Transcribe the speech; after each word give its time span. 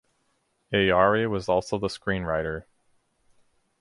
Ayari 0.73 1.29
was 1.29 1.47
also 1.47 1.77
the 1.77 1.85
screenwriter. 1.85 2.63